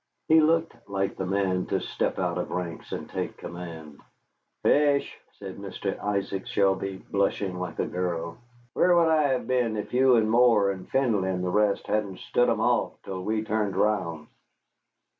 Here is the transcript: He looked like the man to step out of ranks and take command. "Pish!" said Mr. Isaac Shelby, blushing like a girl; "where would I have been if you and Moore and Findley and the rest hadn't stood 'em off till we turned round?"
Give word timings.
He 0.29 0.41
looked 0.41 0.73
like 0.89 1.15
the 1.15 1.27
man 1.27 1.67
to 1.67 1.79
step 1.79 2.17
out 2.17 2.39
of 2.39 2.49
ranks 2.49 2.91
and 2.91 3.07
take 3.07 3.37
command. 3.37 4.01
"Pish!" 4.63 5.15
said 5.33 5.57
Mr. 5.57 5.95
Isaac 5.99 6.47
Shelby, 6.47 7.05
blushing 7.11 7.59
like 7.59 7.77
a 7.77 7.85
girl; 7.85 8.39
"where 8.73 8.95
would 8.95 9.09
I 9.09 9.27
have 9.27 9.45
been 9.45 9.77
if 9.77 9.93
you 9.93 10.15
and 10.15 10.27
Moore 10.31 10.71
and 10.71 10.89
Findley 10.89 11.29
and 11.29 11.43
the 11.43 11.51
rest 11.51 11.85
hadn't 11.85 12.17
stood 12.17 12.49
'em 12.49 12.61
off 12.61 12.99
till 13.03 13.23
we 13.23 13.43
turned 13.43 13.75
round?" 13.75 14.25